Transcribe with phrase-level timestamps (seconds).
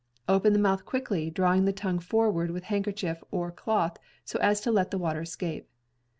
[0.27, 4.59] Open the mouth quickly, drawing the tongue forward with hand kerchief or cloth so as
[4.61, 5.69] to let the water escape.